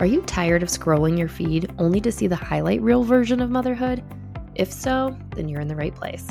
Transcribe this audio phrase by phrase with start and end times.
[0.00, 3.50] Are you tired of scrolling your feed only to see the highlight reel version of
[3.50, 4.02] motherhood?
[4.54, 6.26] If so, then you're in the right place.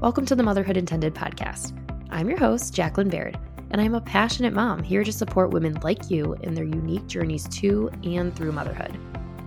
[0.00, 1.76] Welcome to the Motherhood Intended podcast.
[2.10, 3.36] I'm your host, Jacqueline Baird,
[3.72, 7.48] and I'm a passionate mom here to support women like you in their unique journeys
[7.48, 8.96] to and through motherhood.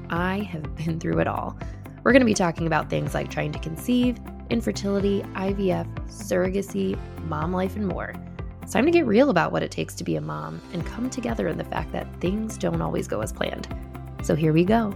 [0.09, 1.57] I have been through it all.
[2.03, 4.17] We're going to be talking about things like trying to conceive,
[4.49, 8.13] infertility, IVF, surrogacy, mom life, and more.
[8.61, 11.09] It's time to get real about what it takes to be a mom and come
[11.09, 13.67] together in the fact that things don't always go as planned.
[14.23, 14.93] So here we go.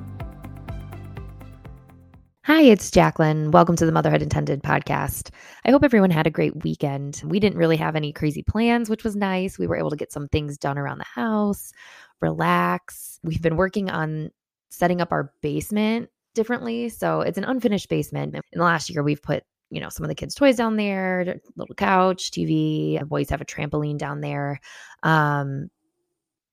[2.46, 3.50] Hi, it's Jacqueline.
[3.50, 5.32] Welcome to the Motherhood Intended podcast.
[5.66, 7.24] I hope everyone had a great weekend.
[7.26, 9.58] We didn't really have any crazy plans, which was nice.
[9.58, 11.74] We were able to get some things done around the house,
[12.22, 13.20] relax.
[13.24, 14.30] We've been working on
[14.70, 16.90] setting up our basement differently.
[16.90, 18.36] So it's an unfinished basement.
[18.36, 21.40] In the last year, we've put you know, some of the kids' toys down there,
[21.56, 23.00] little couch, TV.
[23.00, 24.60] The boys have a trampoline down there.
[25.04, 25.70] Um,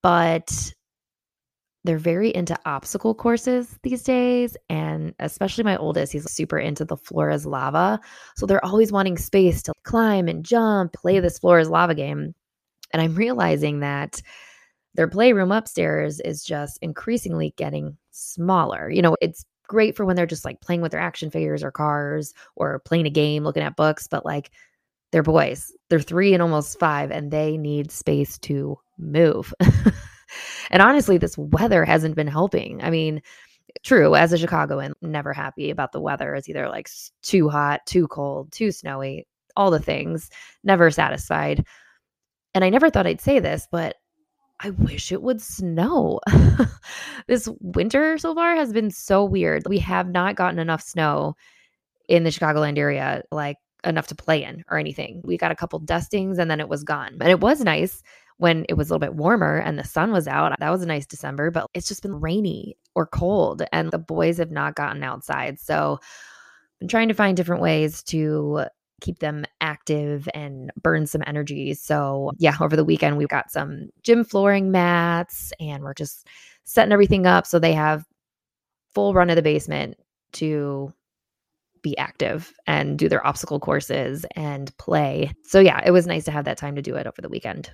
[0.03, 0.73] but
[1.85, 4.57] they're very into obstacle courses these days.
[4.69, 8.01] And especially my oldest, he's super into the floor is lava.
[8.37, 12.35] So they're always wanting space to climb and jump, play this floor is lava game.
[12.93, 14.23] And I'm realizing that
[14.95, 18.91] their playroom upstairs is just increasingly getting smaller.
[18.91, 21.73] You know, it's great for when they're just like playing with their action figures or
[21.73, 24.51] cars or playing a game, looking at books, but like
[25.11, 25.73] they're boys.
[25.89, 29.53] They're three and almost five, and they need space to move.
[30.71, 32.83] and honestly, this weather hasn't been helping.
[32.83, 33.23] I mean,
[33.83, 36.35] true, as a Chicagoan, never happy about the weather.
[36.35, 36.89] It's either like
[37.23, 40.31] too hot, too cold, too snowy, all the things,
[40.65, 41.67] never satisfied.
[42.55, 43.97] And I never thought I'd say this, but
[44.63, 46.21] I wish it would snow.
[47.27, 49.65] this winter so far has been so weird.
[49.67, 51.35] We have not gotten enough snow
[52.09, 55.21] in the Chicagoland area, like enough to play in or anything.
[55.25, 57.17] We got a couple dustings and then it was gone.
[57.21, 58.03] And it was nice
[58.39, 60.55] when it was a little bit warmer and the sun was out.
[60.61, 64.39] That was a nice December, but it's just been rainy or cold and the boys
[64.39, 65.59] have not gotten outside.
[65.59, 65.99] So
[66.81, 68.67] I'm trying to find different ways to
[69.03, 71.75] keep them active and burn some energy.
[71.75, 76.27] So, yeah, over the weekend, we've got some gym flooring mats and we're just
[76.65, 78.05] setting everything up so they have
[78.95, 79.97] full run of the basement
[80.35, 80.93] to
[81.83, 85.33] be active and do their obstacle courses and play.
[85.45, 87.73] So, yeah, it was nice to have that time to do it over the weekend.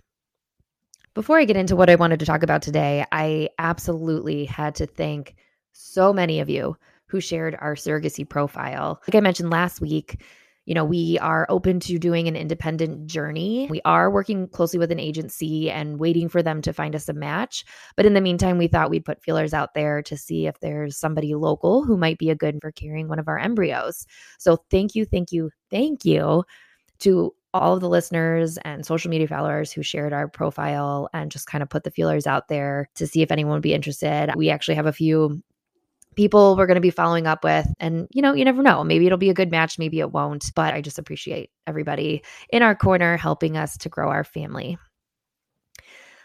[1.15, 4.87] Before I get into what I wanted to talk about today, I absolutely had to
[4.87, 5.35] thank
[5.73, 9.03] so many of you who shared our surrogacy profile.
[9.07, 10.23] Like I mentioned last week,
[10.69, 13.69] you know, we are open to doing an independent journey.
[13.71, 17.15] We are working closely with an agency and waiting for them to find us a
[17.15, 17.65] match.
[17.97, 20.95] But in the meantime, we thought we'd put feelers out there to see if there's
[20.95, 24.07] somebody local who might be a good for carrying one of our embryos.
[24.39, 26.45] So thank you, thank you, thank you
[26.99, 31.47] to all of the listeners and social media followers who shared our profile and just
[31.47, 34.35] kind of put the feelers out there to see if anyone would be interested.
[34.37, 35.43] We actually have a few
[36.19, 37.67] people we're going to be following up with.
[37.79, 38.83] And, you know, you never know.
[38.83, 40.51] Maybe it'll be a good match, maybe it won't.
[40.57, 44.77] But I just appreciate everybody in our corner helping us to grow our family.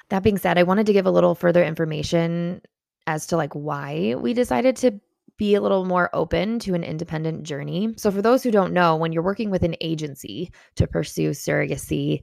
[0.10, 2.62] That being said, I wanted to give a little further information
[3.06, 5.00] as to like why we decided to
[5.38, 7.94] be a little more open to an independent journey.
[7.96, 12.22] So, for those who don't know, when you're working with an agency to pursue surrogacy,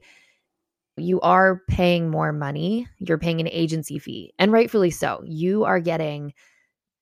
[0.97, 2.87] you are paying more money.
[2.99, 5.21] You're paying an agency fee, and rightfully so.
[5.25, 6.33] You are getting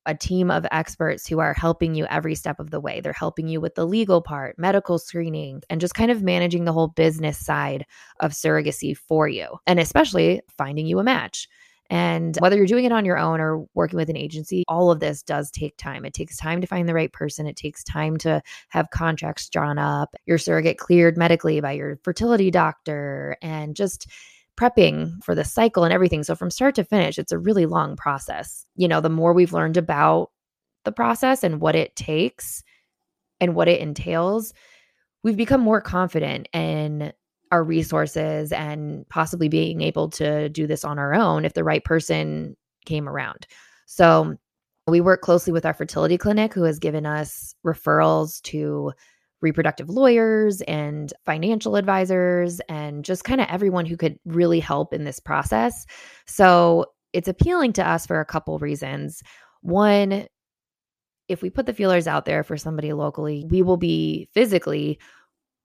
[0.09, 2.99] a team of experts who are helping you every step of the way.
[2.99, 6.73] They're helping you with the legal part, medical screening, and just kind of managing the
[6.73, 7.85] whole business side
[8.19, 11.47] of surrogacy for you, and especially finding you a match.
[11.91, 14.99] And whether you're doing it on your own or working with an agency, all of
[14.99, 16.05] this does take time.
[16.05, 17.47] It takes time to find the right person.
[17.47, 22.49] It takes time to have contracts drawn up, your surrogate cleared medically by your fertility
[22.51, 24.07] doctor, and just
[24.59, 26.23] prepping for the cycle and everything.
[26.23, 28.65] So from start to finish, it's a really long process.
[28.75, 30.31] You know, the more we've learned about
[30.83, 32.63] the process and what it takes
[33.39, 34.53] and what it entails,
[35.23, 37.13] we've become more confident in
[37.51, 41.83] our resources and possibly being able to do this on our own if the right
[41.83, 42.55] person
[42.85, 43.47] came around.
[43.85, 44.35] So
[44.87, 48.91] we work closely with our fertility clinic who has given us referrals to
[49.41, 55.03] reproductive lawyers and financial advisors and just kind of everyone who could really help in
[55.03, 55.85] this process.
[56.27, 59.21] So it's appealing to us for a couple reasons.
[59.61, 60.27] One,
[61.27, 64.99] if we put the feelers out there for somebody locally, we will be physically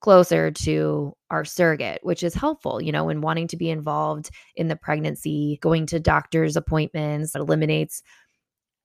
[0.00, 4.68] closer to our surrogate, which is helpful, you know, in wanting to be involved in
[4.68, 8.02] the pregnancy, going to doctor's appointments, eliminates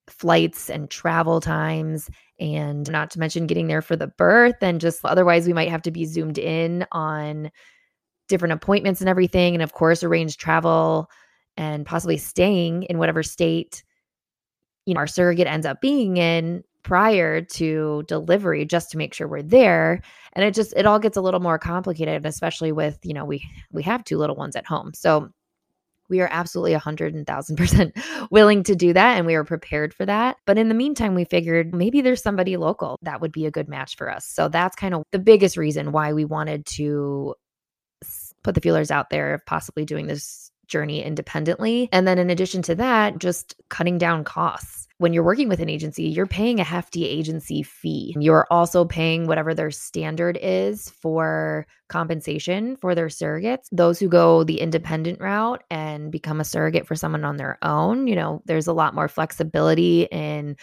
[0.09, 2.09] flights and travel times
[2.39, 5.81] and not to mention getting there for the birth and just otherwise we might have
[5.81, 7.51] to be zoomed in on
[8.27, 11.09] different appointments and everything and of course arrange travel
[11.57, 13.83] and possibly staying in whatever state
[14.89, 19.27] you know, our surrogate ends up being in prior to delivery just to make sure
[19.27, 20.01] we're there.
[20.33, 23.47] And it just it all gets a little more complicated especially with you know we
[23.71, 24.91] we have two little ones at home.
[24.95, 25.29] So
[26.09, 27.95] we are absolutely a hundred and thousand percent
[28.31, 30.37] willing to do that and we are prepared for that.
[30.45, 33.67] But in the meantime we figured maybe there's somebody local that would be a good
[33.69, 34.25] match for us.
[34.25, 37.35] So that's kind of the biggest reason why we wanted to
[38.43, 42.61] put the feelers out there of possibly doing this journey independently and then in addition
[42.61, 46.63] to that just cutting down costs when you're working with an agency, you're paying a
[46.65, 48.13] hefty agency fee.
[48.19, 53.67] You're also paying whatever their standard is for compensation for their surrogates.
[53.71, 58.07] Those who go the independent route and become a surrogate for someone on their own,
[58.07, 60.57] you know, there's a lot more flexibility in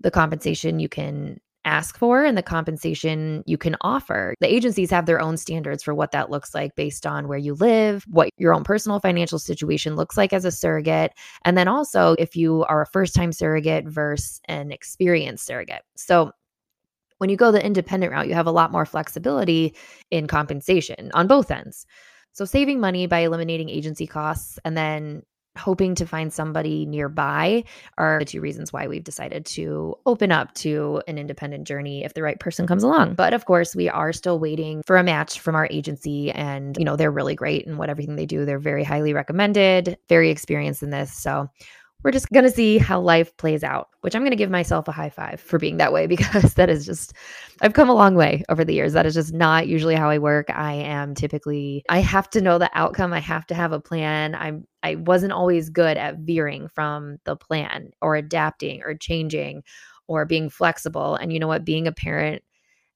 [0.00, 4.34] the compensation you can ask for and the compensation you can offer.
[4.40, 7.54] The agencies have their own standards for what that looks like based on where you
[7.54, 11.12] live, what your own personal financial situation looks like as a surrogate,
[11.44, 15.82] and then also if you are a first time surrogate versus an experienced surrogate.
[15.96, 16.32] So
[17.18, 19.76] when you go the independent route, you have a lot more flexibility
[20.10, 21.86] in compensation on both ends.
[22.32, 25.22] So saving money by eliminating agency costs and then
[25.56, 27.64] hoping to find somebody nearby
[27.98, 32.14] are the two reasons why we've decided to open up to an independent journey if
[32.14, 33.14] the right person comes along.
[33.14, 36.84] But of course, we are still waiting for a match from our agency and you
[36.84, 38.44] know, they're really great and what everything they do.
[38.44, 41.12] They're very highly recommended, very experienced in this.
[41.12, 41.48] So
[42.02, 44.88] we're just going to see how life plays out, which I'm going to give myself
[44.88, 47.12] a high five for being that way because that is just,
[47.60, 48.92] I've come a long way over the years.
[48.92, 50.50] That is just not usually how I work.
[50.50, 53.12] I am typically, I have to know the outcome.
[53.12, 54.34] I have to have a plan.
[54.34, 59.62] I'm, I wasn't always good at veering from the plan or adapting or changing
[60.06, 61.14] or being flexible.
[61.14, 61.64] And you know what?
[61.64, 62.42] Being a parent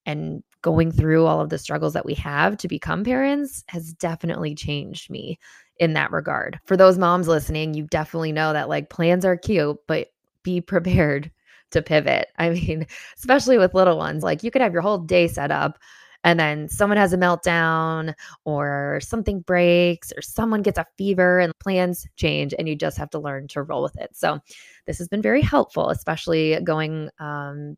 [0.05, 4.55] and going through all of the struggles that we have to become parents has definitely
[4.55, 5.39] changed me
[5.79, 6.59] in that regard.
[6.65, 10.09] For those moms listening, you definitely know that like plans are cute, but
[10.43, 11.31] be prepared
[11.73, 12.29] to pivot.
[12.39, 12.87] I mean,
[13.17, 15.79] especially with little ones, like you could have your whole day set up
[16.27, 18.13] and then someone has a meltdown
[18.45, 23.09] or something breaks or someone gets a fever and plans change and you just have
[23.11, 24.11] to learn to roll with it.
[24.13, 24.41] So
[24.87, 27.77] this has been very helpful, especially going um,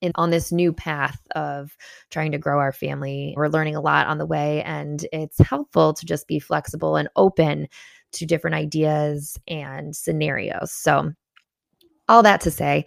[0.00, 1.76] in, on this new path of
[2.10, 3.32] trying to grow our family.
[3.36, 7.08] We're learning a lot on the way, and it's helpful to just be flexible and
[7.14, 7.68] open
[8.12, 10.72] to different ideas and scenarios.
[10.72, 11.12] So,
[12.08, 12.86] all that to say,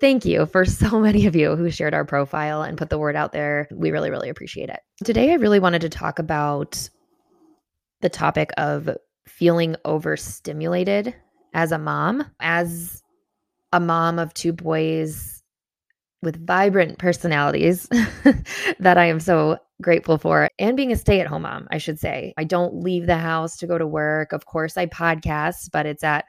[0.00, 3.16] thank you for so many of you who shared our profile and put the word
[3.16, 3.68] out there.
[3.70, 4.80] We really, really appreciate it.
[5.04, 6.88] Today, I really wanted to talk about
[8.00, 8.88] the topic of
[9.26, 11.14] feeling overstimulated
[11.52, 13.02] as a mom, as
[13.72, 15.42] a mom of two boys
[16.22, 17.86] with vibrant personalities
[18.78, 21.98] that I am so grateful for, and being a stay at home mom, I should
[21.98, 22.34] say.
[22.36, 24.32] I don't leave the house to go to work.
[24.32, 26.26] Of course, I podcast, but it's at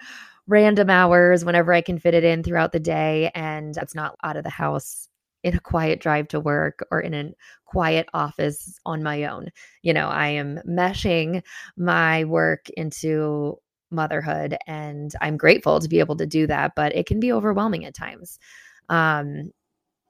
[0.48, 3.32] random hours whenever I can fit it in throughout the day.
[3.36, 5.08] And it's not out of the house
[5.44, 7.32] in a quiet drive to work or in a
[7.66, 9.50] quiet office on my own.
[9.82, 11.42] You know, I am meshing
[11.78, 13.58] my work into
[13.90, 17.86] motherhood and I'm grateful to be able to do that, but it can be overwhelming
[17.86, 18.40] at times.
[18.90, 19.52] Um,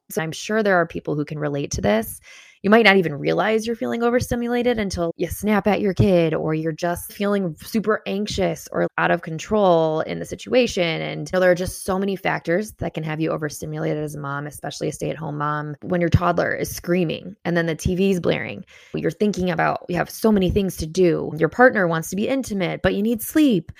[0.09, 2.19] so I'm sure there are people who can relate to this.
[2.63, 6.53] You might not even realize you're feeling overstimulated until you snap at your kid or
[6.53, 11.01] you're just feeling super anxious or out of control in the situation.
[11.01, 14.13] And you know, there are just so many factors that can have you overstimulated as
[14.13, 17.65] a mom, especially a stay at home mom, when your toddler is screaming and then
[17.65, 18.63] the TV's blaring.
[18.93, 21.31] You're thinking about, you have so many things to do.
[21.37, 23.71] Your partner wants to be intimate, but you need sleep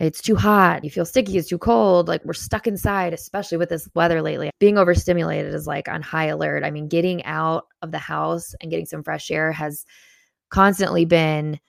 [0.00, 3.68] it's too hot, you feel sticky, it's too cold, like we're stuck inside, especially with
[3.68, 4.50] this weather lately.
[4.58, 6.64] Being overstimulated is like on high alert.
[6.64, 9.84] I mean, getting out of the house and getting some fresh air has
[10.48, 11.60] constantly been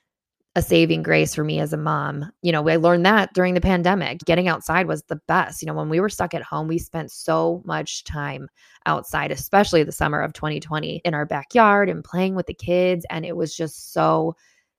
[0.55, 2.31] a saving grace for me as a mom.
[2.41, 4.19] You know, I learned that during the pandemic.
[4.19, 5.61] Getting outside was the best.
[5.61, 8.47] You know, when we were stuck at home, we spent so much time
[8.85, 13.05] outside, especially the summer of 2020 in our backyard and playing with the kids.
[13.09, 14.35] And it was just so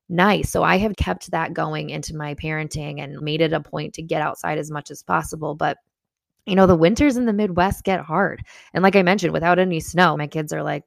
[0.09, 0.51] nice.
[0.51, 4.03] So I have kept that going into my parenting and made it a point to
[4.03, 5.55] get outside as much as possible.
[5.55, 5.79] But
[6.47, 8.43] you know, the winters in the Midwest get hard.
[8.75, 10.85] And like I mentioned, without any snow, my kids are like,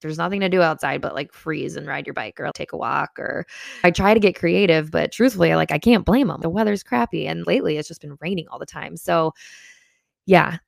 [0.00, 2.76] there's nothing to do outside but like freeze and ride your bike or take a
[2.76, 3.44] walk or
[3.82, 6.40] I try to get creative, but truthfully, like I can't blame them.
[6.40, 8.96] The weather's crappy and lately it's just been raining all the time.
[8.96, 9.32] So
[10.26, 10.58] yeah,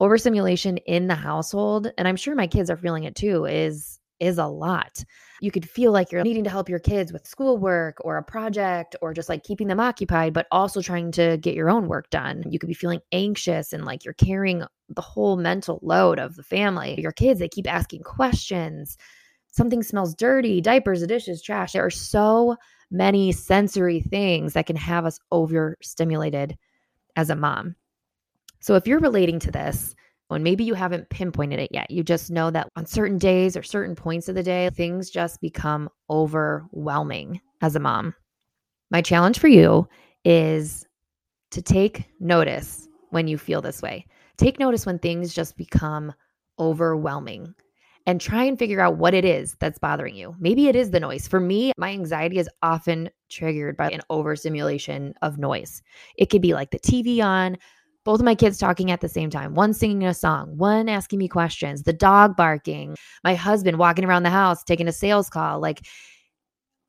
[0.00, 4.38] overstimulation in the household and I'm sure my kids are feeling it too is is
[4.38, 5.04] a lot.
[5.40, 8.96] You could feel like you're needing to help your kids with schoolwork or a project
[9.02, 12.42] or just like keeping them occupied, but also trying to get your own work done.
[12.48, 16.42] You could be feeling anxious and like you're carrying the whole mental load of the
[16.42, 17.00] family.
[17.00, 18.96] Your kids, they keep asking questions.
[19.52, 21.72] Something smells dirty, diapers, dishes, trash.
[21.72, 22.56] There are so
[22.90, 26.56] many sensory things that can have us overstimulated
[27.16, 27.74] as a mom.
[28.60, 29.94] So if you're relating to this,
[30.34, 33.62] and maybe you haven't pinpointed it yet, you just know that on certain days or
[33.62, 38.14] certain points of the day, things just become overwhelming as a mom.
[38.90, 39.88] My challenge for you
[40.24, 40.86] is
[41.52, 44.06] to take notice when you feel this way.
[44.36, 46.12] Take notice when things just become
[46.58, 47.54] overwhelming
[48.06, 50.34] and try and figure out what it is that's bothering you.
[50.38, 51.26] Maybe it is the noise.
[51.26, 55.82] For me, my anxiety is often triggered by an overstimulation of noise.
[56.16, 57.56] It could be like the TV on,
[58.06, 61.18] both of my kids talking at the same time, one singing a song, one asking
[61.18, 65.60] me questions, the dog barking, my husband walking around the house taking a sales call.
[65.60, 65.82] Like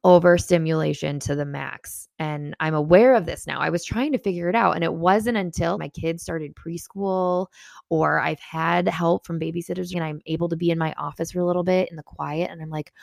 [0.03, 2.07] overstimulation to the max.
[2.17, 3.59] And I'm aware of this now.
[3.59, 4.75] I was trying to figure it out.
[4.75, 7.47] And it wasn't until my kids started preschool
[7.89, 11.39] or I've had help from babysitters and I'm able to be in my office for
[11.39, 12.49] a little bit in the quiet.
[12.49, 12.93] And I'm like,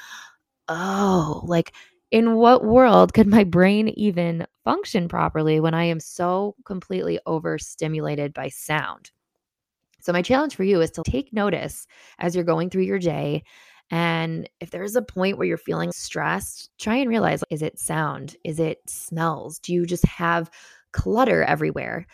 [0.69, 1.75] oh, like
[2.11, 8.35] in what world could my brain even function properly when I am so completely overstimulated
[8.35, 9.11] by sound?
[10.01, 11.87] So, my challenge for you is to take notice
[12.19, 13.45] as you're going through your day
[13.91, 18.37] and if there's a point where you're feeling stressed, try and realize is it sound?
[18.45, 19.59] Is it smells?
[19.59, 20.51] Do you just have
[20.93, 22.07] clutter everywhere?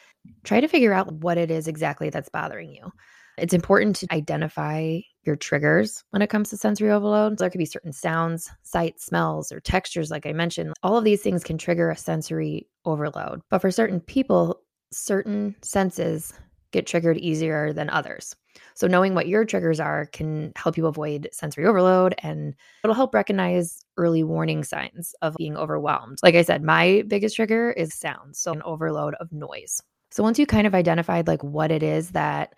[0.45, 2.90] Try to figure out what it is exactly that's bothering you.
[3.38, 7.38] It's important to identify your triggers when it comes to sensory overload.
[7.38, 10.75] There could be certain sounds, sights, smells, or textures, like I mentioned.
[10.82, 13.42] All of these things can trigger a sensory overload.
[13.50, 14.60] But for certain people,
[14.92, 16.32] certain senses
[16.72, 18.34] get triggered easier than others.
[18.75, 23.14] So, knowing what your triggers are can help you avoid sensory overload and it'll help
[23.14, 26.18] recognize early warning signs of being overwhelmed.
[26.22, 29.80] Like I said, my biggest trigger is sound, so an overload of noise.
[30.10, 32.54] So, once you kind of identified like what it is that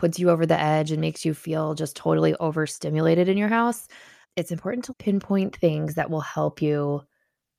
[0.00, 3.86] puts you over the edge and makes you feel just totally overstimulated in your house,
[4.34, 7.02] it's important to pinpoint things that will help you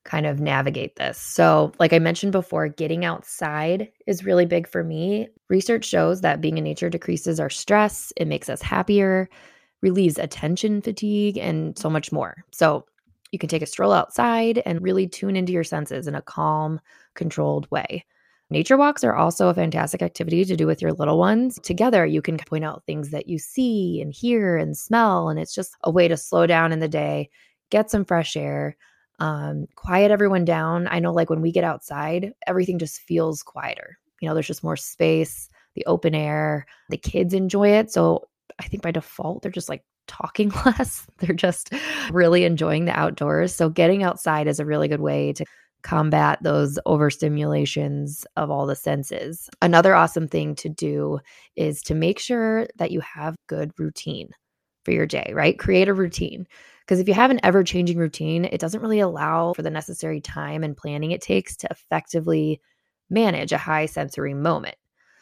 [0.05, 1.19] kind of navigate this.
[1.19, 5.27] So, like I mentioned before, getting outside is really big for me.
[5.49, 9.29] Research shows that being in nature decreases our stress, it makes us happier,
[9.83, 12.43] relieves attention fatigue, and so much more.
[12.51, 12.85] So,
[13.31, 16.81] you can take a stroll outside and really tune into your senses in a calm,
[17.13, 18.03] controlled way.
[18.51, 21.57] Nature walks are also a fantastic activity to do with your little ones.
[21.63, 25.55] Together, you can point out things that you see and hear and smell, and it's
[25.55, 27.29] just a way to slow down in the day,
[27.69, 28.75] get some fresh air,
[29.19, 30.89] um, quiet everyone down.
[30.91, 33.97] I know, like when we get outside, everything just feels quieter.
[34.19, 37.89] You know, there's just more space, the open air, the kids enjoy it.
[37.89, 38.27] So
[38.59, 41.07] I think by default, they're just like talking less.
[41.19, 41.73] They're just
[42.11, 43.55] really enjoying the outdoors.
[43.55, 45.45] So getting outside is a really good way to
[45.83, 49.49] combat those overstimulations of all the senses.
[49.61, 51.19] Another awesome thing to do
[51.55, 54.29] is to make sure that you have good routine
[54.83, 55.59] for your day, right?
[55.59, 56.47] Create a routine.
[56.81, 60.19] Because if you have an ever changing routine, it doesn't really allow for the necessary
[60.19, 62.59] time and planning it takes to effectively
[63.09, 64.75] manage a high sensory moment.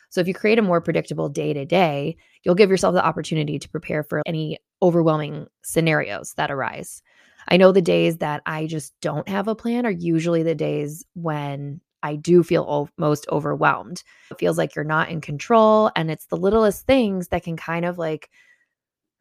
[0.09, 3.59] So if you create a more predictable day to day, you'll give yourself the opportunity
[3.59, 7.03] to prepare for any overwhelming scenarios that arise.
[7.47, 11.05] I know the days that I just don't have a plan are usually the days
[11.13, 14.03] when I do feel o- most overwhelmed.
[14.31, 17.85] It feels like you're not in control, and it's the littlest things that can kind
[17.85, 18.29] of like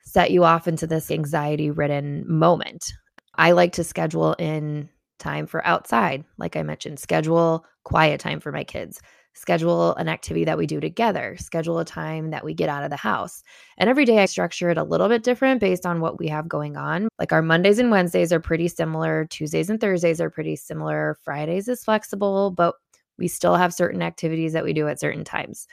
[0.02, 2.92] set you off into this anxiety ridden moment.
[3.36, 8.52] I like to schedule in time for outside, like I mentioned, schedule quiet time for
[8.52, 9.00] my kids,
[9.38, 12.90] schedule an activity that we do together, schedule a time that we get out of
[12.90, 13.42] the house.
[13.76, 16.48] And every day I structure it a little bit different based on what we have
[16.48, 17.08] going on.
[17.18, 21.68] Like our Mondays and Wednesdays are pretty similar, Tuesdays and Thursdays are pretty similar, Fridays
[21.68, 22.74] is flexible, but
[23.16, 25.66] we still have certain activities that we do at certain times.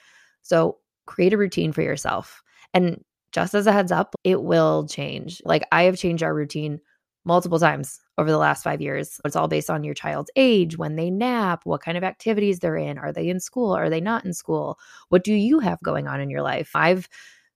[0.44, 2.44] So create a routine for yourself.
[2.74, 5.42] And just as a heads up, it will change.
[5.44, 6.80] Like I have changed our routine
[7.26, 9.20] multiple times over the last five years.
[9.26, 12.78] It's all based on your child's age, when they nap, what kind of activities they're
[12.78, 12.98] in.
[12.98, 13.72] Are they in school?
[13.74, 14.80] Are they not in school?
[15.10, 16.72] What do you have going on in your life?
[16.76, 17.10] I've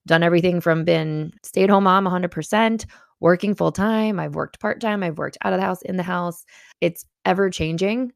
[0.06, 2.86] done everything from been stay at home mom 100%,
[3.20, 4.20] working full time.
[4.20, 5.02] I've worked part time.
[5.02, 6.44] I've worked out of the house, in the house.
[6.80, 8.12] It's ever changing.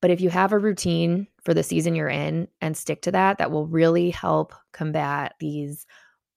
[0.00, 3.38] But if you have a routine for the season you're in and stick to that,
[3.38, 5.86] that will really help combat these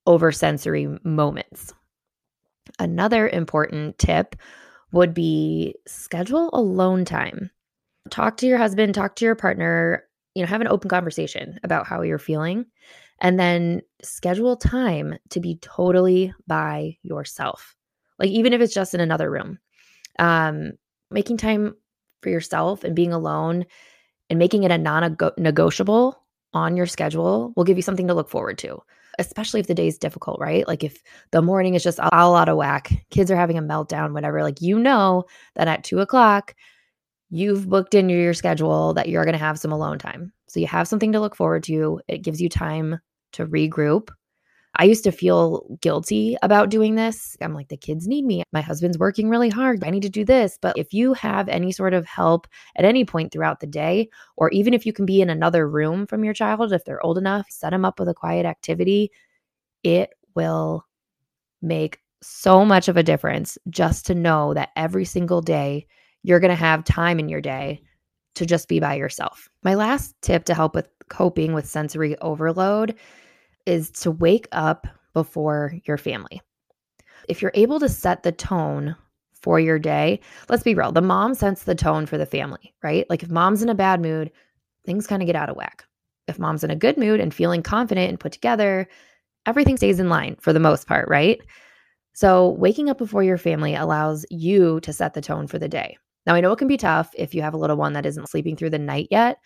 [0.06, 1.74] oversensory moments.
[2.78, 4.36] Another important tip
[4.92, 7.50] would be schedule alone time.
[8.10, 10.04] Talk to your husband, talk to your partner,
[10.36, 12.66] you know, have an open conversation about how you're feeling
[13.20, 17.76] and then schedule time to be totally by yourself.
[18.20, 19.60] Like even if it's just in another room.
[20.20, 20.74] Um
[21.12, 21.76] making time
[22.22, 23.66] for yourself and being alone
[24.30, 26.20] and making it a non-negotiable
[26.54, 28.82] on your schedule will give you something to look forward to
[29.20, 30.68] especially if the day is difficult, right?
[30.68, 34.14] Like if the morning is just all out of whack, kids are having a meltdown,
[34.14, 36.56] whatever, like you know that at two o'clock,
[37.30, 40.32] you've booked into your schedule that you're going to have some alone time.
[40.48, 42.00] So you have something to look forward to.
[42.08, 43.00] It gives you time
[43.34, 44.10] to regroup.
[44.78, 47.38] I used to feel guilty about doing this.
[47.42, 48.44] I'm like, the kids need me.
[48.52, 49.84] My husband's working really hard.
[49.84, 50.58] I need to do this.
[50.62, 54.50] But if you have any sort of help at any point throughout the day, or
[54.52, 57.48] even if you can be in another room from your child, if they're old enough,
[57.50, 59.12] set them up with a quiet activity,
[59.84, 60.86] it will
[61.62, 65.86] make so much of a difference just to know that every single day
[66.24, 67.82] you're going to have time in your day
[68.36, 69.50] to just be by yourself.
[69.64, 72.96] My last tip to help with coping with sensory overload
[73.66, 76.42] is to wake up before your family.
[77.28, 78.96] If you're able to set the tone
[79.34, 80.20] for your day,
[80.50, 83.10] let's be real, the mom sets the tone for the family, right?
[83.10, 84.32] Like if mom's in a bad mood,
[84.86, 85.86] things kind of get out of whack.
[86.28, 88.88] If mom's in a good mood and feeling confident and put together,
[89.46, 91.40] everything stays in line for the most part, right?
[92.14, 95.98] So, waking up before your family allows you to set the tone for the day.
[96.26, 98.30] Now, I know it can be tough if you have a little one that isn't
[98.30, 99.38] sleeping through the night yet,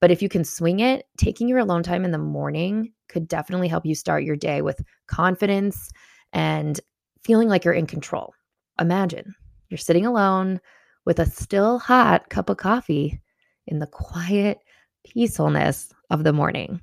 [0.00, 3.68] but if you can swing it, taking your alone time in the morning could definitely
[3.68, 5.90] help you start your day with confidence
[6.32, 6.80] and
[7.22, 8.34] feeling like you're in control.
[8.80, 9.34] Imagine
[9.68, 10.60] you're sitting alone
[11.04, 13.20] with a still hot cup of coffee
[13.66, 14.58] in the quiet
[15.04, 16.80] peacefulness of the morning.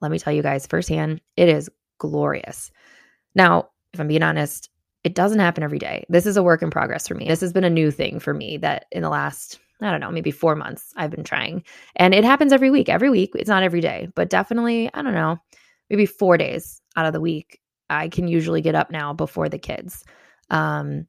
[0.00, 2.70] Let me tell you guys firsthand, it is glorious.
[3.34, 4.68] Now, if I'm being honest,
[5.04, 6.04] it doesn't happen every day.
[6.08, 7.26] This is a work in progress for me.
[7.28, 10.10] This has been a new thing for me that in the last, I don't know,
[10.10, 11.64] maybe four months I've been trying.
[11.96, 12.88] And it happens every week.
[12.88, 13.32] Every week.
[13.34, 15.38] It's not every day, but definitely, I don't know,
[15.90, 19.58] maybe four days out of the week, I can usually get up now before the
[19.58, 20.04] kids.
[20.50, 21.06] Um,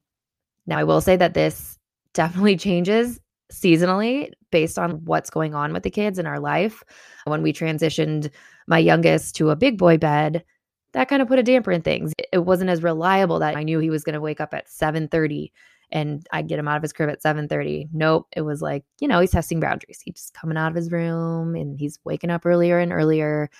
[0.66, 1.78] now, I will say that this
[2.12, 3.20] definitely changes
[3.52, 6.82] seasonally based on what's going on with the kids in our life.
[7.24, 8.30] When we transitioned
[8.66, 10.44] my youngest to a big boy bed,
[10.92, 12.12] that kind of put a damper in things.
[12.32, 15.52] It wasn't as reliable that I knew he was going to wake up at 7:30
[15.92, 17.88] and I'd get him out of his crib at 7:30.
[17.92, 20.00] Nope, it was like, you know, he's testing boundaries.
[20.04, 23.50] He's just coming out of his room and he's waking up earlier and earlier.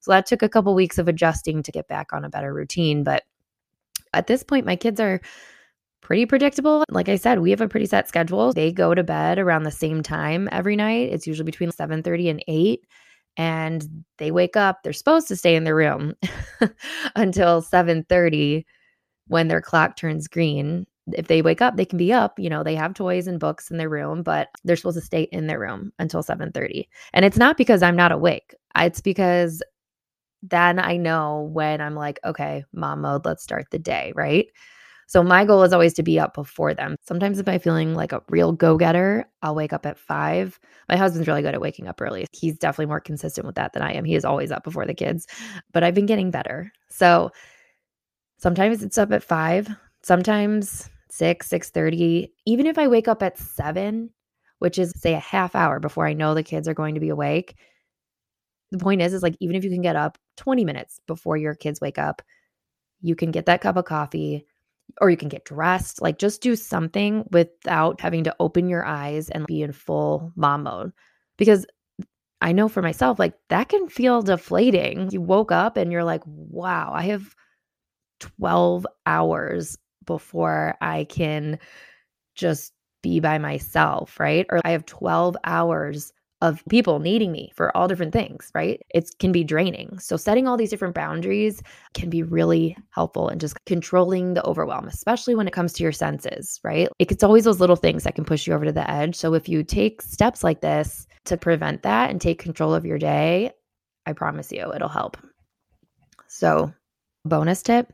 [0.00, 3.04] So that took a couple weeks of adjusting to get back on a better routine,
[3.04, 3.24] but
[4.12, 5.20] at this point my kids are
[6.00, 6.84] pretty predictable.
[6.90, 8.52] Like I said, we have a pretty set schedule.
[8.52, 11.10] They go to bed around the same time every night.
[11.12, 12.86] It's usually between 7:30 and 8
[13.38, 16.14] and they wake up they're supposed to stay in their room
[17.16, 18.64] until 7:30
[19.28, 22.62] when their clock turns green if they wake up they can be up you know
[22.62, 25.60] they have toys and books in their room but they're supposed to stay in their
[25.60, 29.62] room until 7:30 and it's not because I'm not awake it's because
[30.42, 34.46] then I know when I'm like okay mom mode let's start the day right
[35.08, 36.96] so my goal is always to be up before them.
[37.02, 40.58] Sometimes if I'm feeling like a real go-getter, I'll wake up at 5.
[40.88, 42.26] My husband's really good at waking up early.
[42.32, 44.04] He's definitely more consistent with that than I am.
[44.04, 45.26] He is always up before the kids,
[45.72, 46.72] but I've been getting better.
[46.90, 47.30] So
[48.38, 49.68] sometimes it's up at 5,
[50.02, 52.28] sometimes 6, 6:30.
[52.46, 54.10] Even if I wake up at 7,
[54.58, 57.08] which is say a half hour before I know the kids are going to be
[57.08, 57.56] awake,
[58.70, 61.54] the point is is like even if you can get up 20 minutes before your
[61.54, 62.22] kids wake up,
[63.00, 64.46] you can get that cup of coffee
[65.00, 66.02] or you can get dressed.
[66.02, 70.64] Like just do something without having to open your eyes and be in full mom
[70.64, 70.92] mode.
[71.36, 71.66] Because
[72.40, 75.10] I know for myself, like that can feel deflating.
[75.10, 77.34] You woke up and you're like, wow, I have
[78.20, 81.58] 12 hours before I can
[82.34, 84.46] just be by myself, right?
[84.50, 88.82] Or I have 12 hours of people needing me for all different things, right?
[88.94, 89.98] It can be draining.
[89.98, 91.62] So, setting all these different boundaries
[91.94, 95.92] can be really helpful and just controlling the overwhelm, especially when it comes to your
[95.92, 96.88] senses, right?
[96.98, 99.16] It's always those little things that can push you over to the edge.
[99.16, 102.98] So, if you take steps like this to prevent that and take control of your
[102.98, 103.52] day,
[104.04, 105.16] I promise you it'll help.
[106.28, 106.72] So,
[107.24, 107.92] bonus tip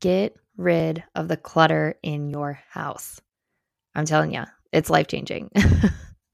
[0.00, 3.20] get rid of the clutter in your house.
[3.94, 5.50] I'm telling you, it's life changing.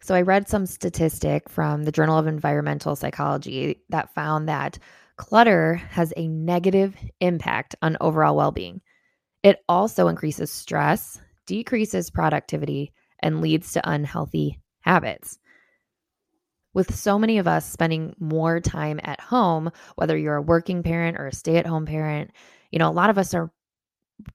[0.07, 4.79] So I read some statistic from the Journal of Environmental Psychology that found that
[5.17, 8.83] clutter has a negative impact on overall well-being.
[9.43, 15.41] It also increases stress, decreases productivity, and leads to unhealthy habits.
[16.73, 21.19] With so many of us spending more time at home, whether you're a working parent
[21.19, 22.31] or a stay-at-home parent,
[22.71, 23.51] you know, a lot of us are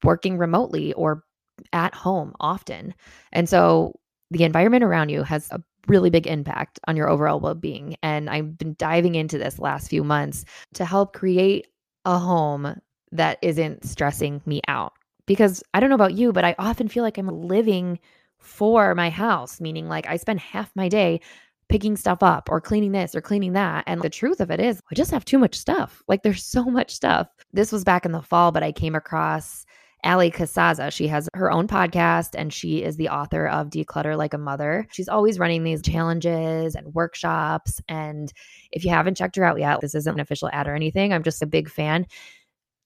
[0.04, 1.24] working remotely or
[1.74, 2.94] at home often.
[3.32, 3.94] And so
[4.32, 8.58] the environment around you has a really big impact on your overall well-being and I've
[8.58, 11.68] been diving into this last few months to help create
[12.06, 12.80] a home
[13.12, 14.94] that isn't stressing me out.
[15.26, 18.00] Because I don't know about you but I often feel like I'm living
[18.40, 21.20] for my house meaning like I spend half my day
[21.70, 24.82] picking stuff up or cleaning this or cleaning that and the truth of it is
[24.92, 26.04] I just have too much stuff.
[26.08, 27.28] Like there's so much stuff.
[27.54, 29.66] This was back in the fall but I came across
[30.04, 30.92] Allie Casazza.
[30.92, 34.88] She has her own podcast and she is the author of Declutter Like a Mother.
[34.92, 37.82] She's always running these challenges and workshops.
[37.88, 38.34] And
[38.72, 41.14] if you haven't checked her out yet, this isn't an official ad or anything.
[41.14, 42.08] I'm just a big fan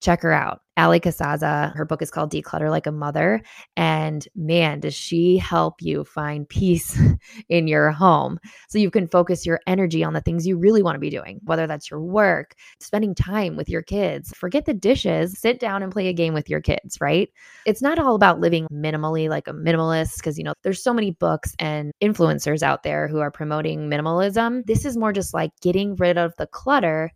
[0.01, 0.61] check her out.
[0.77, 3.41] Allie Casazza, her book is called Declutter Like a Mother.
[3.77, 6.99] And man, does she help you find peace
[7.49, 10.95] in your home so you can focus your energy on the things you really want
[10.95, 14.33] to be doing, whether that's your work, spending time with your kids.
[14.35, 17.29] Forget the dishes, sit down and play a game with your kids, right?
[17.65, 21.11] It's not all about living minimally like a minimalist, because, you know, there's so many
[21.11, 24.65] books and influencers out there who are promoting minimalism.
[24.65, 27.11] This is more just like getting rid of the clutter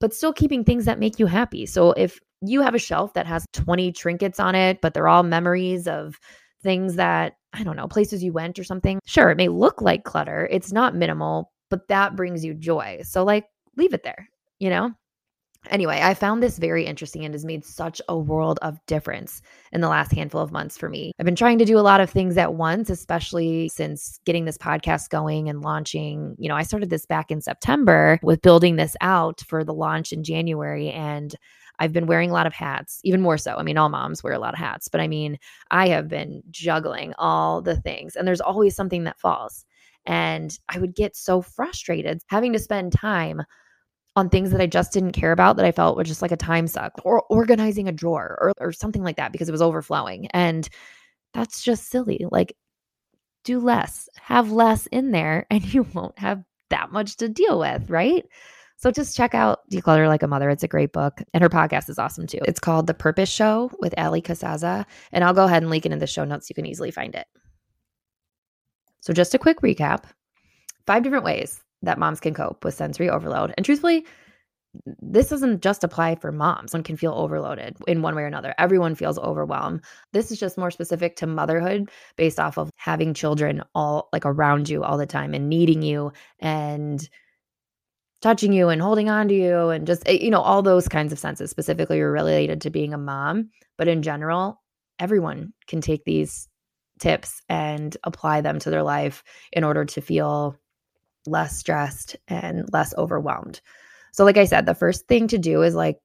[0.00, 1.66] but still keeping things that make you happy.
[1.66, 5.22] So if you have a shelf that has 20 trinkets on it, but they're all
[5.22, 6.18] memories of
[6.62, 10.04] things that, I don't know, places you went or something, sure, it may look like
[10.04, 10.48] clutter.
[10.50, 13.00] It's not minimal, but that brings you joy.
[13.02, 14.92] So, like, leave it there, you know?
[15.68, 19.80] Anyway, I found this very interesting and has made such a world of difference in
[19.80, 21.12] the last handful of months for me.
[21.18, 24.58] I've been trying to do a lot of things at once, especially since getting this
[24.58, 26.36] podcast going and launching.
[26.38, 30.12] You know, I started this back in September with building this out for the launch
[30.12, 30.90] in January.
[30.90, 31.34] And
[31.78, 33.56] I've been wearing a lot of hats, even more so.
[33.56, 35.38] I mean, all moms wear a lot of hats, but I mean,
[35.70, 39.64] I have been juggling all the things, and there's always something that falls.
[40.04, 43.42] And I would get so frustrated having to spend time
[44.18, 46.36] on things that I just didn't care about that I felt were just like a
[46.36, 50.26] time suck or organizing a drawer or, or something like that because it was overflowing.
[50.28, 50.68] And
[51.32, 52.26] that's just silly.
[52.30, 52.54] Like,
[53.44, 57.88] do less, have less in there, and you won't have that much to deal with,
[57.88, 58.24] right?
[58.76, 60.50] So just check out Declutter Like a Mother.
[60.50, 61.20] It's a great book.
[61.34, 62.38] And her podcast is awesome too.
[62.44, 64.84] It's called The Purpose Show with Allie Casazza.
[65.10, 66.48] And I'll go ahead and link it in the show notes.
[66.48, 67.26] You can easily find it.
[69.00, 70.04] So just a quick recap
[70.86, 73.54] five different ways that moms can cope with sensory overload.
[73.56, 74.04] And truthfully,
[75.00, 76.72] this doesn't just apply for moms.
[76.72, 78.54] One can feel overloaded in one way or another.
[78.58, 79.82] Everyone feels overwhelmed.
[80.12, 84.68] This is just more specific to motherhood based off of having children all like around
[84.68, 87.08] you all the time and needing you and
[88.20, 91.12] touching you and holding on to you and just eh, you know all those kinds
[91.12, 94.60] of senses specifically are related to being a mom, but in general,
[94.98, 96.48] everyone can take these
[96.98, 100.58] tips and apply them to their life in order to feel
[101.28, 103.60] less stressed and less overwhelmed.
[104.12, 105.98] So, like I said, the first thing to do is like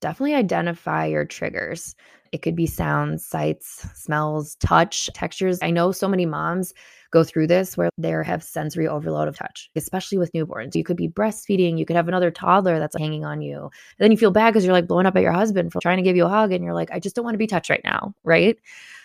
[0.00, 1.94] definitely identify your triggers.
[2.32, 5.58] It could be sounds, sights, smells, touch, textures.
[5.62, 6.72] I know so many moms
[7.10, 10.76] go through this where they have sensory overload of touch, especially with newborns.
[10.76, 13.62] You could be breastfeeding, you could have another toddler that's hanging on you.
[13.62, 15.96] And then you feel bad because you're like blowing up at your husband for trying
[15.96, 17.70] to give you a hug and you're like, I just don't want to be touched
[17.70, 18.14] right now.
[18.22, 18.56] Right.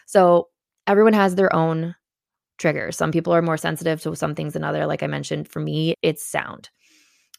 [0.06, 0.50] So
[0.86, 1.96] everyone has their own
[2.58, 2.98] triggers.
[2.98, 4.86] Some people are more sensitive to some things than other.
[4.86, 6.70] Like I mentioned, for me, it's sound.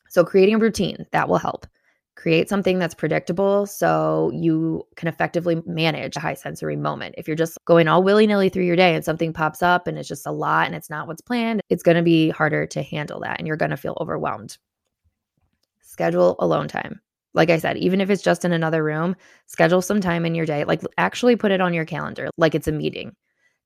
[0.08, 1.66] So creating a routine that will help.
[2.14, 7.14] Create something that's predictable so you can effectively manage a high sensory moment.
[7.18, 9.98] If you're just going all willy nilly through your day and something pops up and
[9.98, 12.82] it's just a lot and it's not what's planned, it's going to be harder to
[12.82, 14.56] handle that and you're going to feel overwhelmed.
[15.82, 17.00] Schedule alone time.
[17.34, 20.46] Like I said, even if it's just in another room, schedule some time in your
[20.46, 20.64] day.
[20.64, 23.14] Like actually put it on your calendar like it's a meeting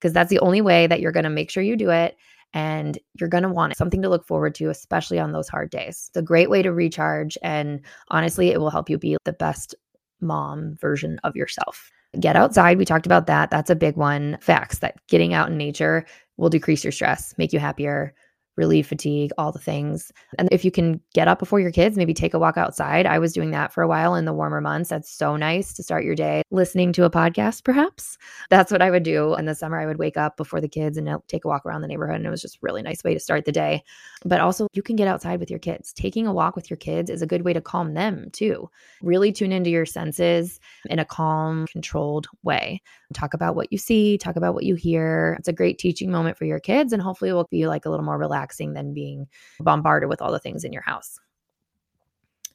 [0.01, 2.17] because that's the only way that you're going to make sure you do it
[2.53, 6.07] and you're going to want something to look forward to, especially on those hard days.
[6.09, 7.39] It's a great way to recharge.
[7.43, 9.75] And honestly, it will help you be the best
[10.21, 11.91] mom version of yourself.
[12.19, 12.79] Get outside.
[12.79, 13.51] We talked about that.
[13.51, 14.37] That's a big one.
[14.41, 16.05] Facts that getting out in nature
[16.39, 18.15] will decrease your stress, make you happier,
[18.61, 20.13] relieve fatigue, all the things.
[20.39, 23.07] And if you can get up before your kids, maybe take a walk outside.
[23.07, 24.91] I was doing that for a while in the warmer months.
[24.91, 28.19] That's so nice to start your day listening to a podcast, perhaps.
[28.51, 29.35] That's what I would do.
[29.37, 31.65] In the summer, I would wake up before the kids and uh, take a walk
[31.65, 32.17] around the neighborhood.
[32.17, 33.83] And it was just a really nice way to start the day.
[34.25, 35.93] But also, you can get outside with your kids.
[35.93, 38.69] Taking a walk with your kids is a good way to calm them too.
[39.01, 42.83] Really tune into your senses in a calm, controlled way.
[43.13, 45.37] Talk about what you see, talk about what you hear.
[45.39, 46.93] It's a great teaching moment for your kids.
[46.93, 49.27] And hopefully, it will be like a little more relaxing than being
[49.59, 51.19] bombarded with all the things in your house.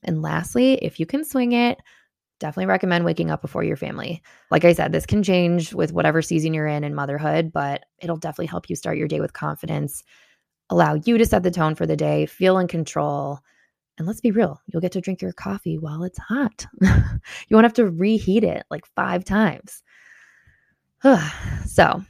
[0.03, 1.79] And lastly, if you can swing it,
[2.39, 4.21] definitely recommend waking up before your family.
[4.51, 8.17] Like I said, this can change with whatever season you're in in motherhood, but it'll
[8.17, 10.03] definitely help you start your day with confidence,
[10.69, 13.39] allow you to set the tone for the day, feel in control.
[13.97, 16.65] And let's be real, you'll get to drink your coffee while it's hot.
[16.81, 19.83] you won't have to reheat it like five times.
[21.65, 22.03] so,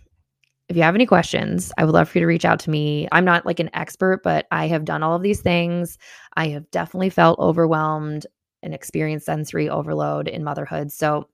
[0.68, 3.08] if you have any questions, I would love for you to reach out to me.
[3.12, 5.98] I'm not like an expert, but I have done all of these things.
[6.36, 8.26] I have definitely felt overwhelmed
[8.64, 10.92] and experienced sensory overload in motherhood.
[10.92, 11.28] So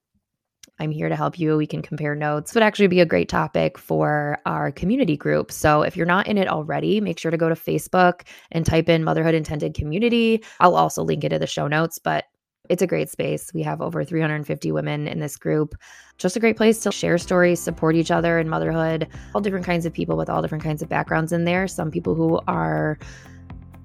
[0.78, 1.56] I'm here to help you.
[1.56, 2.52] We can compare notes.
[2.54, 5.50] Would actually be a great topic for our community group.
[5.50, 8.88] So if you're not in it already, make sure to go to Facebook and type
[8.88, 10.42] in Motherhood Intended Community.
[10.60, 12.24] I'll also link it in the show notes, but
[12.68, 13.52] It's a great space.
[13.52, 15.74] We have over 350 women in this group.
[16.16, 19.84] Just a great place to share stories, support each other in motherhood, all different kinds
[19.84, 21.66] of people with all different kinds of backgrounds in there.
[21.66, 22.98] Some people who are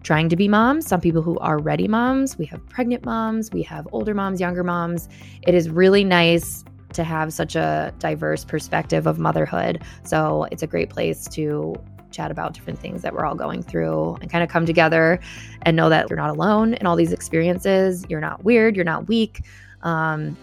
[0.04, 2.38] trying to be moms, some people who are ready moms.
[2.38, 5.10] We have pregnant moms, we have older moms, younger moms.
[5.42, 6.63] It is really nice
[6.94, 9.82] to have such a diverse perspective of motherhood.
[10.04, 11.76] So it's a great place to
[12.12, 15.20] chat about different things that we're all going through and kind of come together
[15.63, 18.06] and know that you're not alone in all these experiences.
[18.10, 19.41] You're not weird, you're not weak.
[19.82, 20.38] Um,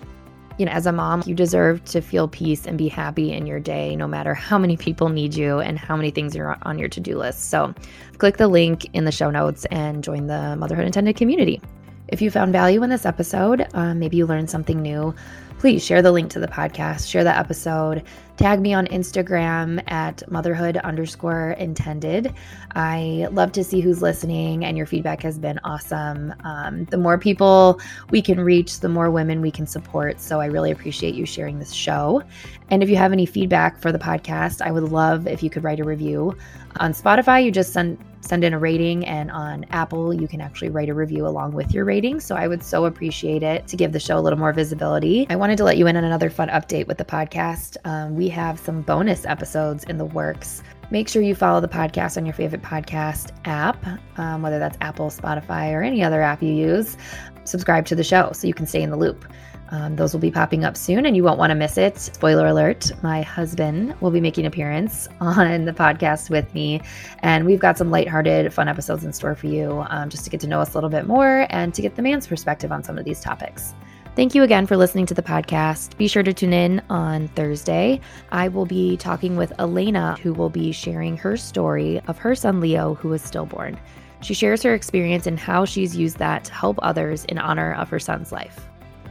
[0.59, 3.59] you know, as a mom, you deserve to feel peace and be happy in your
[3.59, 6.89] day, no matter how many people need you and how many things are on your
[6.89, 7.51] to do list.
[7.51, 7.75] So,
[8.19, 11.61] click the link in the show notes and join the Motherhood Intended community.
[12.07, 15.15] If you found value in this episode, um, maybe you learned something new,
[15.59, 18.05] please share the link to the podcast, share the episode,
[18.37, 22.35] tag me on Instagram at motherhood underscore intended.
[22.75, 26.35] I love to see who's listening, and your feedback has been awesome.
[26.45, 30.21] Um, the more people we can reach, the more women we can support.
[30.21, 32.23] So I really appreciate you sharing this show.
[32.71, 35.63] And if you have any feedback for the podcast, I would love if you could
[35.63, 36.37] write a review.
[36.81, 39.07] On Spotify, you just send send in a rating.
[39.07, 42.21] And on Apple, you can actually write a review along with your rating.
[42.21, 45.27] So I would so appreciate it to give the show a little more visibility.
[45.29, 47.77] I wanted to let you in on another fun update with the podcast.
[47.85, 50.63] Um, we have some bonus episodes in the works.
[50.91, 53.85] Make sure you follow the podcast on your favorite podcast app,
[54.19, 56.97] um, whether that's Apple, Spotify, or any other app you use.
[57.45, 59.25] Subscribe to the show so you can stay in the loop.
[59.71, 61.99] Um, those will be popping up soon and you won't want to miss it.
[61.99, 66.81] Spoiler alert, my husband will be making appearance on the podcast with me.
[67.21, 70.41] And we've got some lighthearted, fun episodes in store for you um, just to get
[70.41, 72.99] to know us a little bit more and to get the man's perspective on some
[72.99, 73.75] of these topics.
[74.17, 75.97] Thank you again for listening to the podcast.
[75.97, 78.01] Be sure to tune in on Thursday.
[78.31, 82.61] I will be talking with Elena, who will be sharing her story of her son
[82.61, 83.77] Leo, who was stillborn.
[84.23, 87.89] She shares her experience and how she's used that to help others in honor of
[87.89, 88.69] her son's life.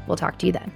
[0.07, 0.71] We'll talk to you then.